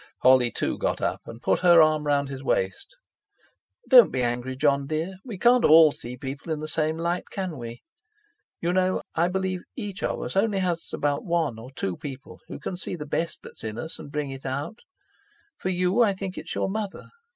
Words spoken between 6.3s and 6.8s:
in the